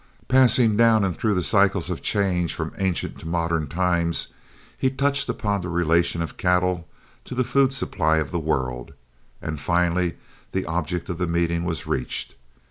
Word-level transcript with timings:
Passing 0.27 0.75
down 0.75 1.05
and 1.05 1.15
through 1.15 1.35
the 1.35 1.43
cycles 1.43 1.91
of 1.91 2.01
change 2.01 2.55
from 2.55 2.73
ancient 2.79 3.19
to 3.19 3.27
modern 3.27 3.67
times, 3.67 4.29
he 4.75 4.89
touched 4.89 5.29
upon 5.29 5.61
the 5.61 5.69
relation 5.69 6.23
of 6.23 6.37
cattle 6.37 6.87
to 7.25 7.35
the 7.35 7.43
food 7.43 7.71
supply 7.71 8.17
of 8.17 8.31
the 8.31 8.39
world, 8.39 8.93
and 9.43 9.59
finally 9.61 10.15
the 10.53 10.65
object 10.65 11.07
of 11.09 11.19
the 11.19 11.27
meeting 11.27 11.65
was 11.65 11.85
reached. 11.85 12.33